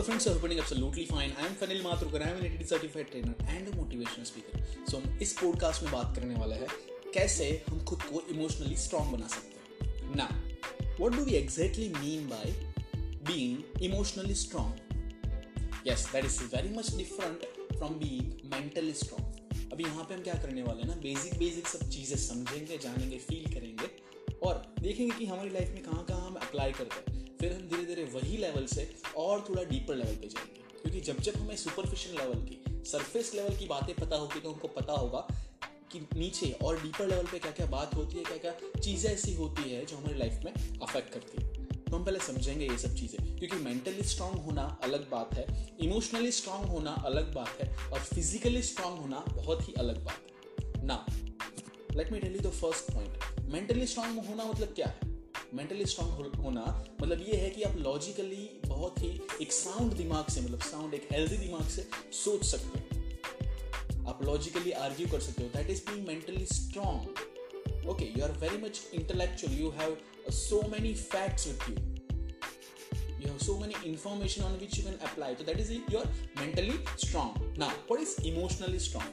Hello 0.00 0.08
friends, 0.08 0.24
so 0.24 0.32
hoping 0.32 0.58
absolutely 0.58 1.04
fine. 1.04 1.30
I 1.38 1.44
am 1.44 1.54
Fanil 1.60 1.82
Matrukar. 1.82 2.22
I 2.26 2.30
am 2.30 2.38
an 2.38 2.44
ETD 2.44 2.66
certified 2.66 3.10
trainer 3.10 3.34
and 3.50 3.68
a 3.68 3.72
motivational 3.72 4.24
speaker. 4.24 4.60
So 4.86 4.96
हम 4.96 5.18
इस 5.22 5.32
podcast 5.40 5.82
में 5.82 5.90
बात 5.92 6.14
करने 6.16 6.34
वाले 6.34 6.54
हैं 6.54 6.68
कैसे 7.14 7.48
हम 7.68 7.82
खुद 7.88 8.02
को 8.02 8.22
इमोशनली 8.34 8.76
स्ट्रांग 8.84 9.12
बना 9.12 9.26
सकते 9.34 9.82
हैं 9.82 10.16
ना 10.16 10.28
what 11.00 11.16
do 11.16 11.24
we 11.24 11.34
exactly 11.40 11.88
mean 11.98 12.26
by 12.28 12.54
being 13.28 13.82
emotionally 13.90 14.34
strong 14.44 15.86
yes 15.88 16.08
that 16.12 16.24
is 16.24 16.40
very 16.54 16.74
much 16.78 16.94
different 16.96 17.44
from 17.76 18.00
being 18.00 18.50
mentally 18.54 18.94
strong 19.02 19.70
अभी 19.72 19.84
यहाँ 19.84 20.04
पे 20.04 20.14
हम 20.14 20.22
क्या 20.22 20.40
करने 20.46 20.62
वाले 20.62 20.82
हैं 20.82 20.88
ना 20.88 21.00
बेसिक 21.02 21.38
बेसिक 21.38 21.68
सब 21.76 21.88
चीज़ें 21.90 22.16
समझेंगे 22.26 22.78
जानेंगे 22.88 23.18
फील 23.28 23.52
करेंगे 23.54 23.94
और 24.46 24.66
देखेंगे 24.80 25.14
कि 25.14 25.26
हमारी 25.26 25.50
लाइफ 25.50 25.74
में 25.74 25.82
कहाँ 25.82 26.04
कहाँ 26.04 26.26
हम 26.26 26.44
अप्लाई 26.48 26.72
करते 26.72 27.00
हैं 27.00 27.09
फिर 27.40 27.52
हम 27.52 27.68
धीरे 27.68 27.84
धीरे 27.84 28.04
वही 28.04 28.36
लेवल 28.36 28.66
से 28.66 28.90
और 29.16 29.44
थोड़ा 29.48 29.62
डीपर 29.62 29.94
लेवल 29.94 30.14
पे 30.14 30.28
जाएँगे। 30.28 30.60
क्योंकि 30.82 31.00
जब 31.00 31.20
जब 31.20 31.36
हमें 31.36 31.56
सुपरफिशियल 31.56 32.16
लेवल 32.16 32.46
की 32.46 32.84
सरफेस 32.90 33.34
लेवल 33.34 33.56
की 33.56 33.66
बातें 33.66 33.94
पता 33.96 34.16
होगी 34.16 34.40
तो 34.40 34.50
हमको 34.52 34.68
पता 34.68 34.92
होगा 34.92 35.26
कि 35.92 36.00
नीचे 36.16 36.50
और 36.64 36.82
डीपर 36.82 37.06
लेवल 37.06 37.26
पे 37.26 37.38
क्या 37.38 37.50
क्या 37.50 37.66
बात 37.66 37.94
होती 37.94 38.16
है 38.16 38.24
क्या 38.24 38.36
क्या 38.36 38.80
चीज़ें 38.80 39.10
ऐसी 39.12 39.34
होती 39.34 39.70
है 39.70 39.84
जो 39.86 39.96
हमारी 39.96 40.18
लाइफ 40.18 40.44
में 40.44 40.52
अफेक्ट 40.52 41.12
करती 41.12 41.42
है। 41.42 41.48
तो 41.84 41.96
हम 41.96 42.04
पहले 42.04 42.18
समझेंगे 42.18 42.66
ये 42.66 42.78
सब 42.78 42.94
चीज़ें, 42.94 43.38
क्योंकि 43.38 43.56
मेंटली 43.56 44.02
स्ट्रांग 44.02 44.34
होना 44.36 44.62
अलग 44.84 45.08
बात 45.10 45.34
है 45.34 45.76
इमोशनली 45.80 46.32
स्ट्रांग 46.32 46.64
होना 46.64 46.90
अलग 47.04 47.34
बात 47.34 47.60
है 47.62 47.90
और 47.92 48.00
फिजिकली 48.04 48.62
स्ट्रांग 48.62 48.98
होना 48.98 49.24
बहुत 49.32 49.68
ही 49.68 49.74
अलग 49.78 50.04
बात 50.04 50.60
है। 50.60 50.86
ना 50.86 51.04
let 51.96 52.12
me 52.12 52.18
tell 52.18 52.36
you 52.36 52.40
the 52.40 52.52
first 52.52 52.92
point 52.92 53.40
mentally 53.48 53.86
strong 53.86 54.18
होना 54.26 54.44
मतलब 54.44 54.72
क्या 54.74 54.86
है? 54.86 55.09
मेंटली 55.54 55.86
स्ट्रांग 55.86 56.10
होना 56.36 56.84
मतलब 57.02 57.20
ये 57.20 57.36
है 57.36 57.50
कि 57.50 57.62
आप 57.62 57.76
लॉजिकली 57.76 58.60
बहुत 58.66 58.98
ही 58.98 59.20
एक 59.42 59.52
साउंड 59.52 59.92
दिमाग 59.92 60.26
से 60.26 60.40
मतलब 60.40 60.60
साउंड 60.60 60.94
एक 60.94 61.08
हेल्दी 61.12 61.36
दिमाग 61.36 61.68
से 61.68 61.88
सोच 62.12 62.44
सकते 62.44 62.78
हो। 62.78 64.08
आप 64.08 64.24
लॉजिकली 64.24 64.70
आर्ग्यू 64.70 65.06
कर 65.08 65.20
सकते 65.20 65.42
हो 65.42 65.48
that 65.48 65.70
is 65.70 65.80
being 65.90 66.06
mentally 66.06 66.46
strong 66.46 67.88
okay 67.88 68.04
you 68.04 68.24
are 68.24 68.32
very 68.32 68.58
much 68.58 68.80
intellectual 68.94 69.52
you 69.52 69.70
have 69.70 69.96
so 70.30 70.68
many 70.68 70.94
facts 70.94 71.46
with 71.46 71.70
you 71.70 71.76
you 73.20 73.28
have 73.28 73.42
so 73.42 73.54
many 73.60 73.74
information 73.88 74.44
on 74.44 74.52
which 74.60 74.76
you 74.76 74.84
can 74.84 74.94
apply, 75.06 75.26
so 75.38 75.44
that 75.48 75.58
is 75.62 75.72
it 75.72 75.90
you're 75.94 76.06
mentally 76.38 76.76
strong 77.02 77.34
now, 77.62 77.70
what 77.90 78.00
is 78.04 78.14
emotionally 78.30 78.80
strong? 78.86 79.10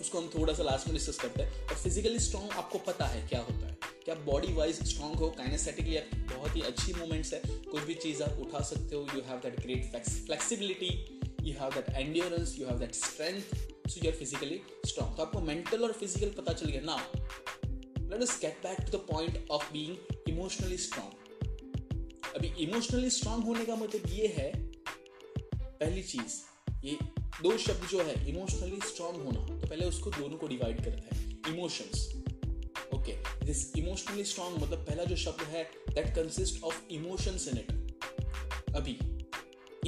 उसको 0.00 0.18
हम 0.18 0.30
थोड़ा 0.38 0.52
सा 0.54 0.62
last 0.62 0.86
में 0.86 0.96
discuss 0.96 1.18
करते 1.18 1.42
हैं। 1.42 1.68
और 1.68 1.74
physically 1.74 2.18
strong 2.18 2.50
आपको 2.50 2.78
पता 2.78 3.06
है 3.06 3.28
क्या 3.28 3.40
होता 3.40 3.66
है। 3.66 3.78
कि 4.06 4.12
आप 4.12 4.18
बॉडी 4.24 4.52
वाइज 4.54 4.76
स्ट्रांग 4.88 5.14
हो? 5.16 5.28
काइनेस्थेटिकली 5.38 5.96
आप 5.96 6.10
बहुत 6.32 6.56
ही 6.56 6.60
अच्छी 6.62 6.92
मूवमेंट्स 6.94 7.32
है। 7.34 7.40
कोई 7.44 7.80
भी 7.84 7.94
चीज़ 7.96 8.22
आप 8.22 8.38
उठा 8.40 8.60
सकते 8.64 8.96
हो। 8.96 9.06
You 9.14 9.20
have 9.26 9.38
that 9.44 9.60
great 9.60 9.96
flexibility 10.26 10.90
you 11.42 11.54
have 11.54 11.70
that 11.70 11.88
endurance 11.96 12.54
you 12.58 12.66
have 12.66 12.78
that 12.78 12.94
strength 12.94 13.40
so 13.88 14.00
you 14.04 14.10
are 14.10 14.16
physically 14.16 14.60
strong 14.86 15.16
तो 15.16 15.22
आपको 15.22 15.40
मेंटल 15.40 15.84
और 15.84 15.92
फ़िज़िकल 15.92 16.30
पता 16.36 16.52
चल 16.52 16.66
गया। 16.66 16.80
ना 16.82 16.96
let 18.00 18.22
us 18.22 18.38
get 18.42 18.62
back 18.62 18.80
to 18.80 18.96
the 18.96 19.00
point 19.10 19.50
of 19.50 19.72
being 19.72 20.28
emotionally 20.28 20.76
strong 20.78 22.34
अभी 22.34 22.52
emotionally 22.64 23.10
strong 23.10 23.42
होने 23.44 23.64
का 23.64 23.76
मतलब 23.76 24.10
ये 24.12 24.26
है, 24.36 24.50
पहली 25.62 26.02
चीज़, 26.04 26.40
ये 26.84 26.98
दो 27.42 27.56
शब्द 27.58 27.88
जो 27.90 28.02
है 28.02 28.14
इमोशनली 28.28 28.80
स्ट्रांग 28.88 29.16
होना 29.24 29.46
तो 29.50 29.66
पहले 29.66 29.86
उसको 29.86 30.10
दोनों 30.12 30.36
को 30.38 30.46
डिवाइड 30.46 30.84
करते 30.84 31.16
हैं। 31.16 31.54
इमोशंस 31.54 32.08
दिस 33.46 33.76
इमोशनली 33.76 34.24
स्ट्रांग 34.24 34.56
मतलब 34.56 34.78
पहला 34.78 35.04
जो 35.04 35.16
शब्द 35.16 35.42
है 35.48 35.62
that 35.90 36.14
consist 36.14 36.62
of 36.62 36.80
emotions 36.90 37.48
in 37.48 37.58
it 37.58 38.74
अभी 38.76 38.98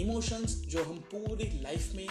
इमोशंस 0.02 0.54
जो 0.66 0.84
हम 0.84 0.98
पूरी 1.14 1.48
लाइफ 1.62 1.92
में 1.92 2.06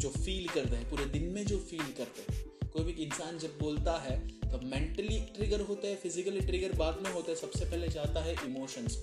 जो 0.00 0.08
फील 0.08 0.48
करते 0.48 0.76
हैं, 0.76 0.90
पूरे 0.90 1.04
दिन 1.04 1.28
में 1.32 1.44
जो 1.46 1.58
फील 1.58 1.92
करते 1.98 2.32
हैं, 2.32 2.70
कोई 2.70 2.84
भी 2.84 2.92
इंसान 3.04 3.38
जब 3.38 3.58
बोलता 3.58 3.92
है 3.98 4.16
तो 4.28 4.60
मेंटली 4.66 5.18
ट्रिगर 5.36 5.60
होता 5.60 5.86
है 5.88 5.96
फिजिकली 5.96 6.40
ट्रिगर 6.40 6.72
बाद 6.72 7.00
में 7.02 7.12
होता 7.12 7.30
है, 7.30 7.36
सबसे 7.36 7.64
पहले 7.64 7.88
जाता 7.88 8.22
है 8.22 8.34
इमोशंस 8.44 8.96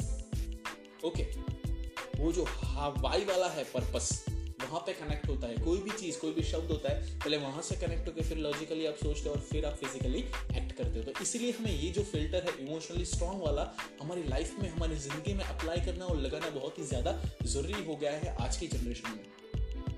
ओके 1.05 1.33
okay. 1.33 2.19
वो 2.19 2.31
जो 2.31 2.43
हवाई 2.43 3.25
वाला 3.25 3.47
है 3.49 3.63
पर्पस 3.63 4.25
वहाँ 4.63 4.79
पे 4.79 4.93
कनेक्ट 4.93 5.27
होता 5.29 5.47
है, 5.47 5.57
कोई 5.57 5.79
भी 5.79 5.89
चीज़, 5.91 6.17
कोई 6.19 6.31
भी 6.33 6.43
शब्द 6.43 6.71
होता 6.71 6.91
है, 6.91 7.19
पहले 7.19 7.37
वहाँ 7.37 7.61
से 7.61 7.75
कनेक्ट 7.77 8.07
होकर 8.07 8.23
फिर 8.23 8.37
लॉजिकली 8.37 8.85
आप 8.85 8.95
सोचते 9.03 9.29
हो 9.29 9.35
और 9.35 9.41
फिर 9.41 9.65
आप 9.65 9.75
फिजिकली 9.75 10.19
एक्ट 10.19 10.71
करते 10.71 10.99
हो। 10.99 11.03
तो 11.03 11.21
इसलिए 11.21 11.51
हमें 11.51 11.71
ये 11.71 11.89
जो 11.89 12.03
फ़िल्टर 12.03 12.43
है 12.43 12.57
इमोशनली 12.65 13.05
स्ट्रांग 13.05 13.41
वाला, 13.41 13.71
हमारी 14.01 14.23
लाइफ 14.23 14.55
में, 14.59 14.69
हमारी 14.69 14.95
ज़िंदगी 14.97 15.33
में 15.33 15.43
अप्लाई 15.45 15.85
करना 15.85 16.05
और 16.05 16.19
लगाना 16.21 16.49
बहुत 16.49 16.79
ही 16.79 16.83
ज़्यादा 16.83 17.19
ज़रूरी 17.45 17.85
हो 17.85 17.95
गया 17.95 18.11
है 18.11 18.35
आज 18.41 18.57
की 18.57 18.67
जनरेशन 18.67 19.09
में। 19.09 19.25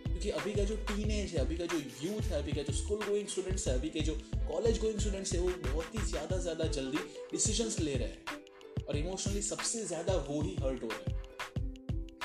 क्योंकि 0.05 0.29
अभी 0.31 0.53
का 0.53 0.63
जो 0.63 0.75
टीन 0.89 1.11
एज 1.11 1.31
है, 1.31 1.39
अभी 1.39 1.57
का 1.57 1.65
जो 1.65 1.77
यूथ 1.77 2.21
है, 2.21 2.37
अभी 2.37 2.51
का 2.51 2.61
जो 2.61 2.73
स्कूल 2.73 3.03
गोइंग 3.05 3.27
स्टूडेंट्स 3.27 3.67
है, 3.67 3.73
अभी 3.73 3.89
के 3.89 3.99
जो 4.01 4.13
कॉलेज 4.51 4.79
गोइंग 4.81 4.99
स्टूडेंट्स 4.99 5.33
है, 5.33 5.39
वो 5.39 5.49
बहुत 5.65 5.95
ही 5.95 6.05
ज़्यादा 6.07 6.37
ज़्यादा 6.37 6.65
जल्दी 6.77 6.97
डिसीजंस 7.31 7.79
ले 7.79 7.93
रहे 7.93 8.07
हैं। 8.07 8.43
और 8.87 8.97
इमोशनली 8.97 9.41
सबसे 9.41 9.83
ज़्यादा 9.85 10.15
वो 10.29 10.41
ही 10.41 10.55
हर्ट 10.55 10.83
हो 10.83 10.87
रहे 10.87 11.09
हैं। 11.09 11.14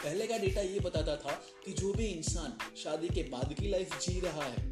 पहले 0.03 0.27
का 0.27 0.37
डेटा 0.38 0.61
ये 0.62 0.81
बताता 0.81 1.16
था 1.16 1.33
कि 1.65 1.72
जो 1.75 1.93
भी 1.93 2.06
इंसान 2.06 2.53
शादी 2.77 3.09
के 3.09 3.22
बाद 3.31 3.55
की 3.55 3.69
लाइफ 3.71 3.99
जी 4.00 4.21
रहा 4.21 4.44
है, 4.44 4.69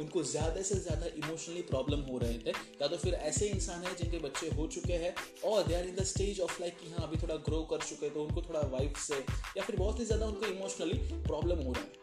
उनको 0.00 0.22
ज़्यादा 0.22 0.62
से 0.62 0.74
ज़्यादा 0.76 1.06
इमोशनली 1.18 1.62
प्रॉब्लम 1.62 2.00
हो 2.02 2.18
रहे 2.18 2.38
थे 2.38 2.50
या 2.50 2.88
तो 2.88 2.96
फिर 2.96 3.14
ऐसे 3.14 3.46
इंसान 3.48 3.82
है 3.84 3.94
जिनके 3.96 4.18
बच्चे 4.18 4.48
हो 4.56 4.66
चुके 4.66 4.92
हैं 4.94 5.14
और 5.44 5.66
they 5.68 5.74
are 5.74 5.86
in 5.86 5.94
the 5.94 6.04
stage 6.04 6.40
of 6.40 6.60
like 6.60 6.78
कि 6.78 6.90
हाँ 6.90 7.06
अभी 7.06 7.22
थोड़ा 7.22 7.36
ग्रो 7.48 7.62
कर 7.70 7.86
चुके 7.86 8.10
तो 8.10 8.24
उनको 8.24 8.42
थोड़ा 8.42 8.60
वाइफ 8.72 8.98
से 8.98 9.18
या 9.56 9.62
फिर 9.62 9.76
बहुत 9.76 10.00
ही 10.00 10.04
ज़्यादा 10.04 10.26
उनको 10.26 10.46
इमोशनली 10.46 10.98
प्रॉब्लम 11.22 11.64
हो 11.64 11.72
रहा 11.72 11.82
है। 11.82 11.97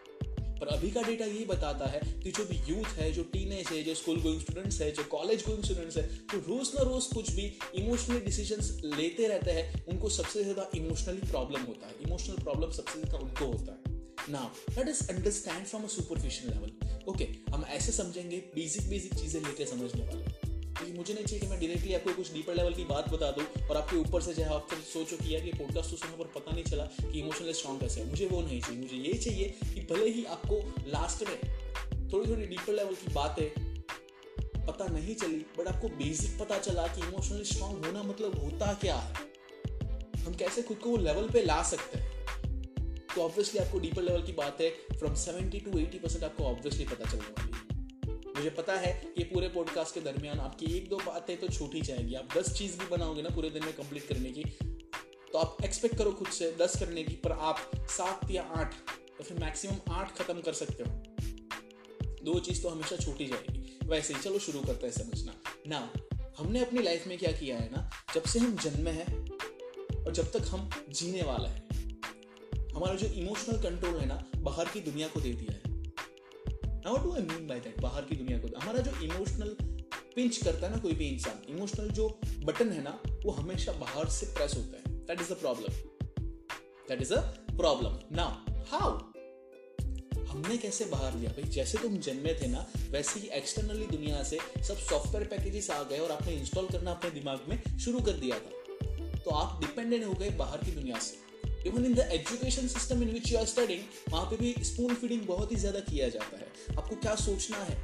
पर 0.55 0.67
अभी 0.67 0.89
का 0.91 1.01
डेटा 1.01 1.25
ये 1.27 1.45
बताता 1.45 1.85
है 1.87 1.99
कि 2.23 2.31
जो 2.31 2.45
भी 2.45 2.59
यूथ 2.67 2.97
है, 2.97 3.11
जो 3.11 3.23
टीनेज 3.33 3.67
है, 3.67 3.81
जो 3.83 3.95
स्कूल 3.95 4.21
गोइंग 4.21 4.39
स्टूडेंट्स 4.41 4.81
है, 4.81 4.91
जो 4.91 5.03
कॉलेज 5.11 5.45
गोइंग 5.47 5.63
स्टूडेंट्स 5.63 5.97
है 5.97 6.03
तो 6.25 6.37
रोज 6.47 6.71
ना 6.75 6.83
रोज 6.83 7.05
कुछ 7.13 7.31
भी 7.31 7.51
इमोशनल 7.75 8.19
डिसीज़न 8.21 8.95
लेते 8.95 9.27
रहते 9.27 9.51
हैं, 9.51 9.85
उनको 9.85 10.09
सबसे 10.11 10.43
ज़्यादा 10.43 10.69
इमोशनली 10.75 11.27
प्रॉब्लम 11.27 11.61
होता 11.63 11.87
है। 11.87 11.93
इमोशनल 12.07 12.43
प्रॉब्लम 12.43 12.71
सबसे 12.71 12.99
ज़्यादा 12.99 13.17
उनको 13.17 13.45
होता 13.47 13.71
है। 13.71 13.93
Now 14.29 14.47
let 14.77 14.87
us 14.87 15.07
understand 15.09 15.65
from 15.65 15.83
a 15.83 15.87
superficial 15.89 16.53
level 16.53 16.71
okay 17.09 17.27
हम 17.51 17.65
ऐसे 17.69 17.91
समझेंगे 17.91 18.37
बेसिक 18.55 18.89
बेसिक 18.89 19.13
चीज़ें 19.13 19.41
लेके 19.41 19.65
समझने 19.65 20.01
वाले। 20.03 20.44
मुझे 20.95 21.13
नहीं 21.13 21.25
चाहिए 21.25 21.39
कि 21.39 21.47
मैं 21.47 21.59
डायरेक्टली 21.59 21.93
आपको 21.93 22.13
कुछ 22.13 22.33
डीपर 22.33 22.55
लेवल 22.55 22.73
की 22.73 22.83
बात 22.83 23.09
बता 23.09 23.31
दूँ 23.31 23.67
और 23.67 23.77
आपके 23.77 23.97
ऊपर 23.97 24.21
से 24.21 24.33
जो 24.33 24.43
आप 24.45 24.67
सोचो 24.93 25.17
कि 25.17 25.35
यार 25.35 25.57
पॉडकास्ट 25.57 25.91
तो 25.91 25.97
सुनने 25.97 26.17
पर 26.17 26.39
पता 26.39 26.51
नहीं 26.51 26.63
चला 26.63 26.85
कि 26.85 27.19
इमोशनल 27.19 27.51
स्ट्रॉन्ग 27.51 27.81
कैसे 27.81 28.01
है। 28.01 28.09
मुझे 28.09 28.25
वो 28.25 28.41
नहीं 28.41 28.61
चाहिए। 28.61 28.81
मुझे 28.81 28.97
ये 28.97 29.13
चाहिए 29.13 29.55
कि 29.63 29.93
भले 29.93 30.09
ही 30.09 30.25
आपको 30.25 30.59
लास्ट 30.87 31.27
में 31.27 31.37
थोड़ी 32.13 32.31
थोड़ी 32.31 32.45
डीपर 32.45 32.73
लेवल 32.73 32.95
की 32.95 33.13
बातें 33.13 33.47
पता 34.67 34.87
नहीं 34.87 35.15
चली 35.15 35.45
बट 35.59 35.67
आपको 35.67 35.87
बेसिक 35.87 36.39
पता 36.39 36.59
चला 36.59 36.87
कि 36.87 37.01
इमोशनली 37.01 37.45
स्ट्रांग 37.45 37.85
होना 37.85 38.03
मतलब 38.03 38.39
होता 38.43 38.73
क्या 38.73 38.95
है। 38.95 39.13
हम 40.23 40.33
कैसे 40.33 40.61
खुद 40.61 40.77
को 40.77 40.89
वो 40.89 40.97
लेवल 40.97 41.29
पे 41.29 41.43
ला 41.43 41.61
सकते 41.63 41.99
हैं? 41.99 42.15
तो 43.15 43.21
ऑब्वियसली 43.21 43.59
आपको 43.59 43.79
डीपर 43.79 44.01
लेवल 44.01 44.21
की 44.21 44.31
बात 44.31 44.61
है। 44.61 44.69
From 44.69 45.13
seventy 45.15 45.59
two 45.59 45.79
eighty 45.79 45.99
percent 45.99 46.23
आपको 46.23 46.43
ऑब्वियसली 46.43 46.85
पता 46.85 47.11
चलने 47.11 47.23
वाली 47.23 47.53
है। 47.53 47.64
मुझे 48.35 48.49
पता 48.49 48.75
है 48.75 49.13
कि 49.17 49.23
पूरे 49.23 49.47
पॉडकास्ट 49.47 49.93
के 49.93 50.01
दरमियान 50.01 50.39
आपकी 50.39 50.65
एक 50.77 50.89
दो 50.89 50.97
बातें 50.97 51.37
तो 51.37 51.47
छूट 51.47 51.73
ही 51.73 51.81
जाएगी। 51.81 52.13
आप 52.13 52.29
दस 52.37 52.57
चीज़ 52.57 52.77
भी 52.77 52.85
बनाओगे 52.85 53.21
ना 53.21 53.29
पूरे 53.29 53.49
दिन 53.49 53.65
में 53.65 53.73
कंप्लीट 53.73 54.07
करने 54.07 54.31
की 54.31 54.43
तो 55.33 55.39
आप 55.39 55.57
एक्सपेक्ट 55.65 55.95
करो 55.95 56.11
खुद 56.11 56.27
से 56.27 56.55
दस 56.61 56.79
करने 56.79 57.03
की, 57.03 57.13
पर 57.13 57.31
आप 57.31 57.71
सात 57.77 58.31
या 58.31 58.43
आठ, 58.43 58.73
या 58.99 59.23
फिर 59.23 59.37
मैक्सिमम 59.37 59.93
आठ 59.93 60.17
खत्म 60.17 60.41
कर 60.41 60.53
सकते 60.53 60.83
हो। 60.83 60.89
दो 62.23 62.39
चीज़ 62.39 62.63
तो 62.63 62.69
हमेशा 62.69 62.95
छूट 62.95 63.17
जाएगी। 63.17 63.79
वैसे 63.83 64.13
ही, 64.13 64.21
चलो 64.21 64.39
शुरू 64.39 64.59
करते 64.59 64.87
हैं 64.87 64.93
समझना। 64.93 65.33
ना 65.67 65.93
हमने 66.37 66.59
अपनी 66.59 66.81
लाइफ 66.81 67.07
में 67.07 67.17
क्या 67.17 67.31
किया 67.31 67.57
है 67.57 67.69
ना? 67.71 67.89
जब 68.15 68.23
से 68.23 68.39
हम 68.39 68.55
जन्मे 68.55 68.91
हैं 68.91 69.31
और 70.05 70.11
जब 70.11 70.31
तक 70.31 70.45
हम 70.47 70.69
जीने 70.89 71.21
वाला 71.21 71.49
है, 71.49 71.63
हमारा 72.75 72.95
जो 72.95 73.07
इमोशनल 73.07 73.57
कंट्रोल 73.57 73.99
है 73.99 74.05
ना, 74.05 74.23
बाहर 74.35 74.65
की 74.65 74.79
दुनिया 74.79 75.07
को 75.07 75.21
दे 75.21 75.33
दिया। 75.33 75.54
Now 76.85 76.97
do 77.03 77.13
I 77.13 77.21
mean 77.21 77.47
by 77.47 77.59
that 77.59 77.79
बाहर 77.81 78.01
की 78.05 78.15
दुनिया 78.15 78.37
को। 78.39 78.47
हमारा 78.59 78.79
जो 78.79 78.91
इमोशनल 79.03 79.55
पिंच 80.15 80.37
करता 80.37 80.67
है 80.67 80.71
ना 80.71 80.77
कोई 80.79 80.93
भी 80.93 81.07
इंसान 81.07 81.41
इमोशनल 81.49 81.89
जो 81.91 82.07
बटन 82.43 82.71
है 82.71 82.83
ना, 82.83 82.99
वो 83.25 83.31
हमेशा 83.31 83.71
बाहर 83.79 84.09
से 84.09 84.25
प्रेस 84.35 84.55
होता 84.57 84.77
है। 84.77 84.83
That 85.07 85.21
is 85.21 85.31
a 85.31 85.35
problem 85.35 85.71
that 86.89 87.01
is 87.01 87.13
a 87.13 87.21
problem 87.51 87.97
now 88.15 88.53
how 88.71 88.91
हमने 90.27 90.57
कैसे 90.57 90.85
बाहर 90.85 91.15
लिया? 91.15 91.31
भाई, 91.31 91.43
जैसे 91.49 91.77
तुम 91.77 91.97
जन्मे 91.99 92.33
थे 92.33 92.47
ना, 92.47 92.65
वैसे 92.91 93.19
ही 93.19 93.27
एक्सटर्नली 93.33 93.85
दुनिया 93.87 94.23
से 94.23 94.37
सब 94.63 94.77
सॉफ्टवेयर 94.79 95.27
पैकेजेस 95.27 95.69
आ 95.71 95.81
गए 95.83 95.99
और 95.99 96.11
आपने 96.11 96.33
इंस्टॉल 96.33 96.67
करना 96.67 96.91
अपने 96.91 97.11
दिमाग 97.11 97.45
में 97.49 97.77
शुरू 97.79 97.99
कर 98.01 98.19
दिया 98.19 98.39
था। 98.39 99.19
तो 99.19 99.31
आप 99.33 99.59
डिपेंडेंट 99.61 100.05
हो 100.05 100.13
गए 100.13 100.29
बाहर 100.37 100.63
की 100.63 100.71
दुनिया 100.71 100.99
से। 100.99 101.23
Even 101.69 101.85
in 101.85 101.93
the 101.95 102.09
education 102.13 102.67
system 102.69 103.01
in 103.03 103.11
which 103.11 103.31
you 103.31 103.37
are 103.37 103.45
studying 103.45 104.11
वहाँ 104.11 104.25
पे 104.25 104.37
भी 104.37 104.53
स्पून 104.63 104.93
फीडिंग 104.95 105.25
बहुत 105.27 105.51
ही 105.51 105.57
ज़्यादा 105.57 105.79
किया 105.81 106.09
जाता 106.09 106.37
है। 106.37 106.44
आपको 106.71 106.95
क्या 106.95 107.15
सोचना 107.15 107.57
है? 107.57 107.83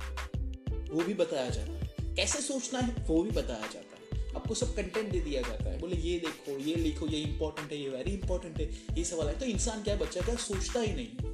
वो 0.91 1.03
भी 1.03 1.13
बताया 1.13 1.49
जाता 1.49 1.71
है। 1.71 2.15
कैसे 2.15 2.41
सोचना 2.41 2.79
है? 2.79 3.05
वो 3.07 3.23
भी 3.23 3.31
बताया 3.31 3.67
जाता 3.73 3.77
है। 3.77 3.91
आपको 4.35 4.53
सब 4.53 4.75
कंटेंट 4.75 5.11
दे 5.11 5.19
दिया 5.19 5.41
जाता 5.41 5.63
है। 5.63 5.79
बोले, 5.79 5.95
ये 5.95 6.19
देखो, 6.19 6.57
ये 6.57 6.75
लिखो, 6.75 7.07
ये 7.07 7.21
इंपॉर्टेंट 7.21 7.71
है, 7.71 7.81
ये 7.81 7.89
वेरी 7.89 8.11
इंपॉर्टेंट 8.11 8.57
है, 8.57 8.97
ये 8.97 9.03
सवाल 9.03 9.27
है। 9.27 9.39
तो 9.39 9.45
इंसान 9.45 9.83
क्या 9.83 9.95
बच्चा 9.95 10.21
क्या 10.21 10.35
सोचता 10.35 10.79
ही 10.79 10.93
नहीं। 10.93 11.31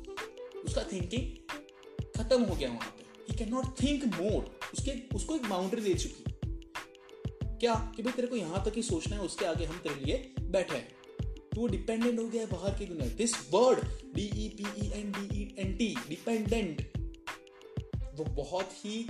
उसका 0.62 0.84
थिंकिंग 0.84 1.52
खत्म 2.18 2.44
हो 2.44 2.56
गया 2.56 2.70
वहाँ 2.70 2.96
पे। 2.98 3.06
He 3.30 3.38
can 3.38 3.50
not 3.50 3.66
think 3.84 4.06
more 4.06 4.60
उसके, 4.74 5.16
उसको 5.16 5.36
एक 5.36 5.42
बाउंड्री 5.42 5.82
दे 5.82 5.94
चुकी। 5.94 6.24
क्या? 7.34 7.94
कि 7.96 8.04
भाई 8.04 8.14
तेरे 8.14 8.28
को 8.28 8.36
यहाँ 8.36 8.66
तक 8.66 8.74
ही 8.76 8.84
सोचना 8.84 9.16
है, 9.16 9.22
उसके 9.22 9.46
आगे 9.46 9.66
हम 9.66 9.78
तेरे 9.78 10.06
लिए 10.06 10.34
बैठे 10.42 10.76
हैं। 10.76 10.98
तो 11.22 11.62
वो 11.62 11.68
डिपेंडेंट 11.68 12.20
हो 12.20 12.28
गया 12.28 12.42
है 12.42 12.48
बाहर 12.48 12.80
की 12.80 12.86
दुनिया। 12.86 13.08
This 13.08 13.34
word 13.52 13.80
D 14.16 14.22
E 14.22 14.50
P 14.50 14.86
E 14.86 14.92
N 14.92 15.12
D 15.12 15.42
E 15.42 15.56
N 15.60 15.78
T 15.78 15.96
dependent 16.10 16.97
वो 18.18 18.24
बहुत 18.36 18.72
ही 18.76 19.06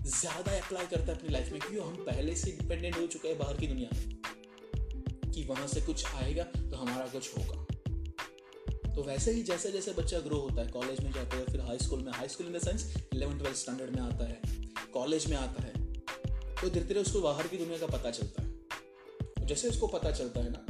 ज़्यादा 0.00 0.52
अप्लाई 0.58 0.86
करता 0.86 1.12
है 1.12 1.18
अपनी 1.18 1.30
लाइफ 1.30 1.52
में, 1.52 1.60
क्योंकि 1.60 1.78
हम 1.78 2.04
पहले 2.04 2.34
से 2.36 2.50
डिपेंडेंट 2.52 2.96
हो 2.96 3.06
चुके 3.06 3.28
हैं 3.28 3.38
बाहर 3.38 3.56
की 3.56 3.66
दुनिया 3.66 3.88
में, 3.92 5.32
कि 5.32 5.44
वहाँ 5.44 5.66
से 5.68 5.80
कुछ 5.82 6.04
आएगा 6.14 6.42
तो 6.44 6.76
हमारा 6.76 7.06
कुछ 7.08 7.36
होगा। 7.36 7.64
तो 8.94 9.02
वैसे 9.04 9.32
ही 9.32 9.42
जैसे 9.44 9.72
जैसे 9.72 9.92
बच्चा 9.92 10.18
ग्रो 10.20 10.36
होता 10.38 10.62
है 10.62 10.68
कॉलेज 10.68 11.00
में 11.00 11.10
जाता 11.12 11.36
है, 11.36 11.44
फिर 11.44 11.60
हाई 11.62 11.78
स्कूल 11.78 12.02
में 12.02 12.12
high 12.12 12.28
school 12.28 12.46
in 12.46 12.52
the 12.52 12.58
sense 12.60 12.94
eleven 13.14 13.38
twelfth 13.38 13.56
standard 13.56 13.96
में 13.96 14.02
आता 14.02 14.28
है 14.28 14.40
कॉलेज 14.94 15.26
में 15.26 15.36
आता 15.36 15.62
है 15.62 15.72
तो 16.56 16.68
धीरे 16.68 16.84
धीरे 16.84 17.00
उसको 17.00 17.20
बाहर 17.20 17.46
की 17.46 17.56
दुनिया 17.56 17.78
का 17.78 17.86
पता 17.88 18.10
चलता 18.10 18.42
है। 18.42 19.46
जैसे 19.46 19.68
उसको 19.68 19.86
पता 19.88 20.10
चलता 20.12 20.40
है 20.40 20.50
ना, 20.50 20.64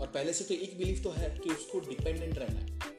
और 0.00 0.06
पहले 0.08 0.32
से 0.32 0.44
तो 0.44 0.54
एक 0.56 0.76
बिलीफ 0.78 1.02
तो 1.04 1.10
है 1.12 1.28
कि 1.38 1.50
उसको 1.50 1.80
डिपेंडेंट 1.80 2.38
रहना 2.38 2.60
है। 2.60 2.89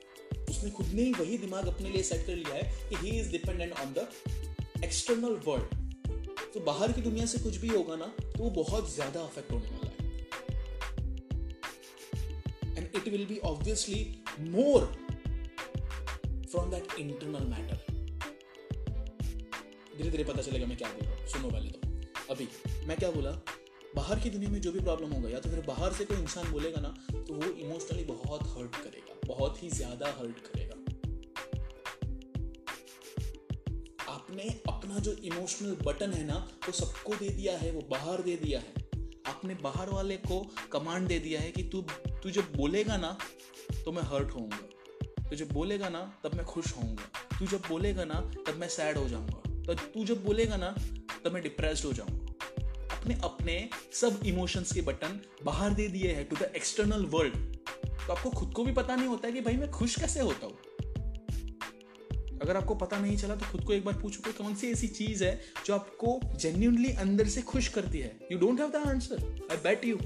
उसने 0.62 0.72
खुद 0.72 0.88
ने 0.94 1.04
ही 1.04 1.12
वही 1.14 1.38
दिमाग 1.38 1.68
अपने 1.68 1.90
लिए 1.90 2.02
सेट 2.04 2.26
कर 2.26 2.36
लिया 2.36 2.56
है 2.56 2.90
कि 2.90 2.96
he 2.96 3.12
is 3.20 3.30
dependent 3.32 3.72
on 3.74 3.94
the 3.94 4.08
external 4.84 5.36
world 5.46 5.80
तो 6.54 6.60
बाहर 6.60 6.92
की 6.92 7.02
दुनिया 7.02 7.26
से 7.26 7.38
कुछ 7.40 7.56
भी 7.58 7.68
होगा 7.68 7.96
ना 7.96 8.08
तो 8.20 8.44
वो 8.44 8.50
बहुत 8.54 8.94
ज़्यादा 8.94 9.22
अफेक्ट 9.22 9.52
होने 9.52 9.68
वाला 9.68 9.90
है. 9.90 9.98
And 12.78 12.96
it 12.96 13.08
will 13.08 13.26
be 13.26 13.38
obviously 13.44 14.02
more 14.50 14.86
from 16.52 16.72
that 16.72 17.00
internal 17.00 17.46
matter 17.54 17.78
धीरे 19.98 20.10
धीरे 20.10 20.24
पता 20.24 20.42
चलेगा 20.42 20.66
मैं 20.66 20.78
क्या 20.78 20.90
बोल 20.90 21.08
रहा 21.08 21.16
हूँ. 21.16 21.28
सुनो 21.30 21.50
पहले 21.50 21.70
तो. 21.70 21.80
अभी 22.32 22.48
मैं 22.88 22.98
क्या 22.98 23.12
बोला? 23.12 23.32
बाहर 23.96 24.20
की 24.20 24.30
दुनिया 24.30 24.52
में 24.52 24.62
जो 24.62 24.72
भी 24.72 24.80
प्रॉब्लम 24.82 25.12
होगा, 25.12 25.30
या 25.30 25.40
तो 25.40 25.50
फिर 25.50 25.60
बाहर 25.68 25.94
से 25.94 26.06
कोई 26.06 26.18
इंसान 26.18 26.52
बोलेगा 26.52 26.82
ना 26.82 26.96
तो 27.12 27.34
वो 27.34 27.52
इमोशनली 27.58 28.04
बहुत 28.06 28.44
हर्ट 28.58 28.76
करेगा. 28.76 29.11
बहुत 29.32 29.64
ही 29.64 29.70
ज़्यादा 29.70 30.08
हर्ट 30.20 30.40
करेगा। 30.48 30.78
आपने 34.12 34.44
अपना 34.70 35.00
जो 35.00 35.12
इमोशनल 35.24 35.76
बटन 35.86 36.14
है 36.14 36.26
ना, 36.26 36.36
वो 36.68 36.72
सबको 36.74 37.16
दे 37.16 37.30
दिया 37.30 37.58
है, 37.58 37.72
वो 37.72 37.82
बाहर 37.92 38.22
दे 38.22 38.36
दिया 38.36 38.60
है। 38.60 38.74
आपने 39.28 39.56
बाहर 39.56 39.90
वाले 39.90 40.18
को 40.18 40.40
कमांड 40.72 41.08
दे 41.08 41.20
दिया 41.20 41.42
है 41.42 41.52
कि 41.52 41.64
तू 41.64 41.82
तू 42.24 42.30
जब 42.30 42.54
बोलेगा 42.56 42.98
ना 42.98 43.18
तो 43.86 43.92
मैं 43.92 44.04
हर्ट 44.04 44.32
होऊँगा। 44.32 44.58
तू 45.30 45.36
जब 45.36 45.52
बोलेगा 45.52 45.90
ना, 45.90 46.02
तब 46.24 46.36
मैं 46.36 46.46
खुश 46.46 46.74
होऊँगा। 46.78 47.06
तू 47.40 47.46
जब 47.48 47.62
बोलेगा 47.70 48.06
ना, 48.06 48.20
तब 48.48 48.58
मैं 48.58 48.68
सैड 48.68 48.98
हो 48.98 49.08
जाऊँगा। 49.10 49.64
तो 49.66 49.74
तू 49.74 50.04
जब 50.06 50.24
बोलेगा 50.24 50.58
ना, 50.58 50.76
तब 51.26 51.32
मैं 51.34 51.44
डिप्रेस्ड 51.44 51.86
हो 51.86 51.94
जाऊँगा। 51.94 52.18
अपने 52.92 53.14
अपने 53.24 53.70
सब 53.94 54.20
इमोशंस 54.26 54.72
के 54.72 54.82
बटन 54.82 55.20
बाहर 55.44 55.74
दे 55.74 55.88
दिए 55.88 56.14
हैं 56.14 56.28
टू 56.30 56.36
द 56.36 56.52
एक्सटर्नल 56.56 57.06
वर्ल्ड 57.06 57.36
तो 58.08 58.14
आपको 58.14 58.30
खुद 58.30 58.54
को 58.54 58.64
भी 58.64 58.72
पता 58.72 58.96
नहीं 58.96 59.08
होता 59.08 59.28
है 59.28 59.34
कि 59.34 59.42
भाई 59.42 59.54
मैं 59.54 59.72
खुश 59.72 59.96
कैसे 60.00 60.20
होता 60.20 60.46
हूँ। 60.46 60.58
अगर 62.42 62.58
आपको 62.58 62.76
पता 62.76 62.98
नहीं 63.00 63.18
चला 63.18 63.36
तो 63.36 63.46
खुद 63.52 63.64
को 63.64 63.74
एक 63.74 63.86
बार 63.86 63.94
पूछो 63.94 64.22
कि 64.22 64.32
कौन 64.34 64.56
सी 64.56 64.72
ऐसी 64.72 64.88
चीज़ 64.88 65.24
है 65.24 65.42
जो 65.66 65.74
आपको 65.76 66.20
जेन्यूनली 66.36 66.92
अंदर 66.94 67.28
से 67.28 67.42
खुश 67.42 67.68
करती 67.68 68.00
है। 68.00 68.28
You 68.32 68.38
don't 68.38 68.60
have 68.60 68.70
the 68.70 68.76
answer 68.76 69.48
I 69.52 69.58
bet 69.58 69.86
you 69.86 69.98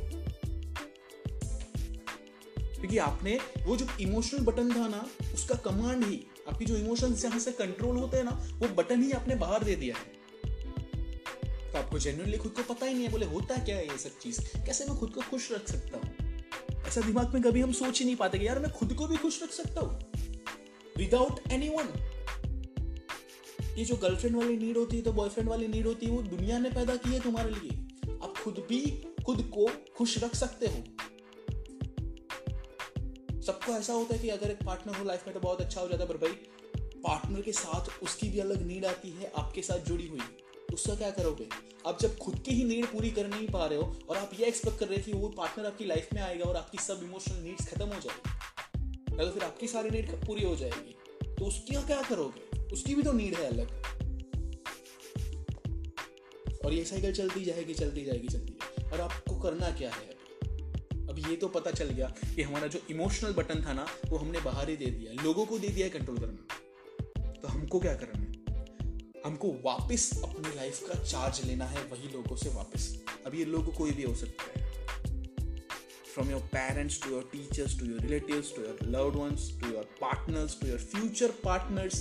क्योंकि 2.76 2.98
आपने 2.98 3.40
वो 3.66 3.78
जो 3.78 3.88
इमोशनल 4.00 4.40
बटन 4.40 4.74
था 4.74 4.88
ना, 4.88 5.10
उसका 5.34 5.56
कमांड 5.56 6.04
ही, 6.04 6.28
आपकी 6.48 6.66
जो 6.66 6.78
इमोशंस 6.78 7.22
जहाँ 7.22 7.40
से 7.40 7.52
कंट्रोल 7.52 7.98
होते 7.98 8.18
हैं 8.18 8.24
ना, 8.24 8.32
वो 8.54 8.68
बटन 8.68 9.04
ही 9.04 9.12
आपने 9.12 9.36
बाहर 9.36 9.64
दे 9.64 9.76
दिया 9.76 9.96
है। 9.96 10.04
तो 11.72 11.78
आपको 11.78 12.00
जेन्यूनली 12.00 12.38
खुद 12.38 12.52
को 12.52 12.74
पता 12.74 12.86
ही 12.86 12.94
नहीं 12.94 13.04
है, 13.04 13.12
बोले 13.12 13.26
होता 13.26 13.64
क्या 13.66 13.76
है 13.76 13.88
ये 13.88 13.98
सब 13.98 14.20
चीज़? 14.20 14.42
कैसे 14.66 14.86
मैं 14.86 14.98
खुद 14.98 15.10
को 15.10 15.22
खुश 15.22 15.52
रख 15.52 15.68
सकता 15.68 15.98
हूँ? 15.98 16.25
ऐसा 16.88 17.02
दिमाग 17.02 17.34
में 17.34 17.42
कभी 17.44 17.62
हम 17.62 17.72
सोच 17.74 18.00
ही 18.00 18.06
नहीं 18.06 18.16
पाते 18.16 18.40
कि 18.40 18.48
यार 18.48 18.60
मैं 18.60 18.72
खुद 18.72 18.94
को 18.94 19.08
भी 19.08 19.18
खुश 19.18 19.42
रख 19.44 19.50
सकता 19.52 19.82
हूँ। 19.82 20.00
विदाउट 20.98 21.52
एनी 21.52 21.70
वन 21.70 21.94
ये 23.78 23.86
जो 23.86 23.96
गर्लफ्रेंड 23.96 24.36
वाली 24.36 24.58
नीड 24.58 24.78
होती 24.78 24.98
है 24.98 25.04
तो 25.04 25.12
बॉयफ्रेंड 25.14 25.50
वाली 25.50 25.68
नीड 25.68 25.88
होती 25.88 26.06
है, 26.06 26.12
वो 26.12 26.22
दुनिया 26.24 26.58
ने 26.60 26.70
पैदा 26.70 26.96
की 26.96 27.10
है 27.10 27.20
तुम्हारे 27.20 27.50
लिए। 27.52 28.14
आप 28.14 28.38
खुद 28.38 28.66
भी, 28.70 28.82
खुद 29.26 29.42
को 29.54 29.68
खुश 29.98 30.18
रख 30.24 30.36
सकते 30.36 30.68
हो। 30.68 30.84
सबको 33.42 33.72
ऐसा 33.72 33.94
होता 33.94 34.16
है 34.16 34.22
कि 34.22 34.30
अगर 34.30 34.52
एक 34.52 34.64
पार्टनर 34.66 34.96
हो 34.96 35.04
लाइफ 35.04 35.28
में 35.28 35.34
तो 35.34 35.40
बहुत 35.40 35.62
अच्छा 35.62 35.82
हो 35.82 35.88
जाता 35.88 36.04
है, 36.04 36.10
पर 36.10 36.18
भाई 36.18 36.34
पार्टनर 37.02 37.42
के 37.42 37.52
साथ 37.52 37.90
उसकी 38.04 38.30
भी 38.30 38.40
अलग 38.40 38.62
नीड 38.68 38.86
आती 38.86 39.10
है, 39.12 39.32
आपके 39.38 39.62
साथ 39.62 39.86
जुड़ी 39.88 40.08
हुई। 40.08 40.20
उसका 40.76 40.96
क्या 40.96 41.10
करोगे? 41.12 41.48
आप 41.88 42.00
जब 42.02 42.18
खुद 42.18 42.40
की 42.40 42.52
ही 42.52 42.64
नीड 42.64 42.86
पूरी 42.86 43.10
कर 43.12 43.28
नहीं 43.28 43.48
पा 43.48 43.66
रहे 43.66 43.78
हो 43.78 43.96
और 44.10 44.18
आप 44.18 44.32
ये 44.40 44.46
एक्सपेक्ट 44.46 44.80
कर 44.80 44.88
रहे 44.88 44.98
हो 44.98 45.04
कि 45.06 45.14
वो 45.14 45.28
पार्टनर 45.30 45.66
आपकी 45.66 45.86
लाइफ 45.86 46.08
में 46.14 46.22
आएगा 46.22 46.44
और 46.44 46.56
आपकी 46.56 46.78
सब 46.78 47.02
इमोशनल 47.04 47.44
नीड्स 47.44 47.68
खत्म 47.68 47.86
हो 47.86 48.00
जाएगी। 48.00 49.20
या 49.20 49.26
तो 49.26 49.32
फिर 49.32 49.44
आपकी 49.44 49.68
सारी 49.68 49.90
नीड 49.90 50.12
पूरी 50.26 50.44
हो 50.44 50.56
जाएगी 50.56 50.96
तो 51.36 51.46
उसकी 51.46 51.76
क्या 51.76 52.02
करोगे? 52.02 52.64
उसकी 52.74 52.96
भी 52.96 53.04
तो 53.04 53.12
नीड 53.12 53.36
है 53.36 53.46
अलग। 53.48 53.68
और 56.66 56.74
ये 56.74 56.84
साइकिल 56.86 57.14
चलती 57.14 57.46
जाएगी 57.46 57.74
चलती 57.74 58.06
जाएगी 58.06 58.28
चलती 58.28 58.54
जाएगी। 58.54 58.92
और 58.92 59.02
आपको 59.02 59.40
करना 59.40 59.72
क्या 59.72 59.92
है? 59.92 60.14
अब 61.08 61.26
ये 61.30 61.36
तो 61.36 61.48
पता 61.48 61.72
चल 61.72 61.86
गया 61.86 62.08
कि 62.36 62.42
हमारा 62.42 62.68
जो 62.68 62.80
इमोशनल 62.90 63.34
बटन 63.34 63.64
था 63.66 63.74
ना, 63.74 63.88
वो 64.10 64.18
हमने 64.18 64.40
बाहर 64.42 64.70
ही 64.70 64.78
दे 64.78 64.86
दिया। 64.86 65.24
लोगों 65.24 65.46
को 65.46 65.60
दे 65.60 65.68
दिया 65.68 65.90
कंट्रोल 65.90 66.18
करना। 66.18 67.32
तो 67.32 67.48
हमको 67.48 67.80
क्या 67.80 67.94
करना 67.96 68.25
हमको 69.26 69.52
वापस 69.66 70.24
अपनी 70.24 70.56
लाइफ 70.56 70.80
का 70.88 71.04
चार्ज 71.04 71.42
लेना 71.46 71.66
है 71.66 71.84
वही 71.84 72.10
लोगों 72.14 72.36
से 72.36 72.50
वापस। 72.50 73.04
अब 73.28 73.36
ये 73.36 73.46
लोग 73.46 73.76
कोई 73.76 73.92
भी 73.92 74.04
हो 74.04 74.16
सकता 74.16 74.44
है। 74.44 74.66
From 76.16 76.28
your 76.30 76.42
parents 76.42 77.00
to 77.04 77.10
your 77.14 77.24
teachers 77.32 77.72
to 77.80 77.88
your 77.88 78.02
relatives 78.02 78.52
to 78.52 78.62
your 78.66 78.76
loved 78.96 79.16
ones 79.16 79.48
to 79.62 79.72
your 79.72 79.86
partners 80.04 80.54
to 80.62 80.70
your 80.72 80.82
future 80.94 82.00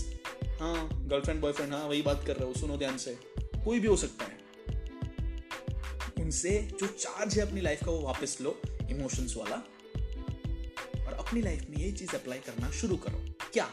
हाँ 0.60 1.06
गर्लफ्रेंड 1.08 1.40
बॉयफ्रेंड 1.40 1.72
हाँ 1.72 1.88
वही 1.88 2.02
बात 2.02 2.24
कर 2.26 2.36
रहा 2.36 2.44
हूँ, 2.44 2.54
सुनो 2.54 2.76
ध्यान 2.76 2.98
से। 2.98 3.18
कोई 3.64 3.80
भी 3.80 3.88
हो 3.88 3.96
सकता 3.96 4.24
है। 4.24 4.38
उनसे 6.24 6.70
जो 6.80 6.86
चार्ज 6.86 7.38
है 7.38 7.48
अपनी 7.48 7.60
लाइफ 7.60 7.80
का 7.84 7.90
वो 7.92 8.00
वापस 8.00 8.38
लो 8.40 8.60
इमोशंस 8.90 9.34
वाला। 9.36 9.56
और 11.06 11.12
अपनी 11.12 11.40
लाइफ 11.40 11.66
में 11.70 11.76
ये 11.76 11.92
चीज़ 11.92 12.16
अप्लाई 12.16 12.38
करना 12.38 12.70
शुरू 12.70 12.96
करो। 12.96 13.48
क्या? 13.52 13.72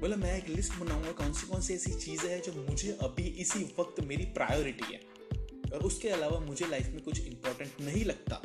बोले, 0.00 0.16
मैं 0.16 0.36
एक 0.38 0.48
लिस्ट 0.48 0.72
बनाऊँगा 0.72 1.12
कौन 1.12 1.32
सी 1.32 1.46
कौन 1.46 1.60
सी 1.60 1.74
ऐसी 1.74 1.92
चीज़ें 1.92 2.28
हैं 2.30 2.40
जो 2.42 2.52
मुझे 2.52 2.98
अभी 3.02 3.22
इसी 3.42 3.62
वक्त 3.78 4.00
मेरी 4.04 4.24
प्रायोरिटी 4.24 4.92
है। 4.94 5.00
और 5.72 5.82
उसके 5.84 6.08
अलावा 6.08 6.38
मुझे 6.40 6.66
लाइफ 6.66 6.86
में 6.86 7.00
कुछ 7.04 7.20
इंपॉर्टेंट 7.20 7.80
नहीं 7.80 8.04
लगता। 8.04 8.40